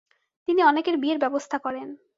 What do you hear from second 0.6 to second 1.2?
অনেকের বিয়ের